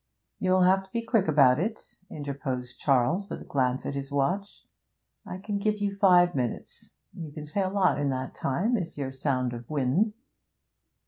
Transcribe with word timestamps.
'You'll 0.39 0.63
have 0.63 0.81
to 0.83 0.89
be 0.89 1.03
quick 1.03 1.27
about 1.27 1.59
it,' 1.59 1.95
interposed 2.09 2.79
Charles, 2.79 3.29
with 3.29 3.39
a 3.41 3.45
glance 3.45 3.85
at 3.85 3.93
his 3.93 4.11
watch. 4.11 4.65
'I 5.27 5.37
can 5.43 5.59
give 5.59 5.77
you 5.77 5.93
five 5.93 6.33
minutes; 6.33 6.95
you 7.13 7.31
can 7.31 7.45
say 7.45 7.61
a 7.61 7.69
lot 7.69 7.99
in 7.99 8.09
that 8.09 8.33
time, 8.33 8.75
if 8.77 8.97
you're 8.97 9.11
sound 9.11 9.53
of 9.53 9.69
wind.' 9.69 10.13